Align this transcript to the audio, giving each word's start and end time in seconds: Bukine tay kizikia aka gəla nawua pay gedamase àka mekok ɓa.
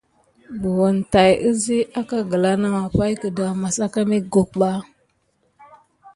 Bukine 0.61 1.05
tay 1.11 1.31
kizikia 1.41 1.95
aka 1.99 2.17
gəla 2.29 2.51
nawua 2.61 2.85
pay 2.97 3.13
gedamase 3.21 3.81
àka 3.87 4.01
mekok 4.09 4.49
ɓa. 4.59 4.71